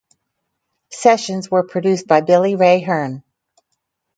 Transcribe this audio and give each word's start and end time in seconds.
Sessions 0.89 1.51
were 1.51 1.61
produced 1.61 2.07
by 2.07 2.21
Billy 2.21 2.55
Ray 2.55 2.79
Hearn. 2.79 3.21